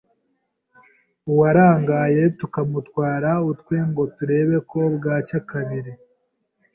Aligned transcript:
uwarangaye 1.31 2.23
tukamutwara 2.39 3.31
utwe 3.51 3.75
ngo 3.89 4.03
turebe 4.15 4.57
ko 4.69 4.77
bwacya 4.97 5.39
kabiri. 5.49 5.91